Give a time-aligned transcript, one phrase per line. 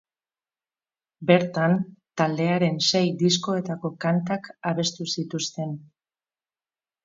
[1.31, 1.75] Bertan,
[2.23, 5.81] taldearen sei diskoetako kantak abestu zituzten.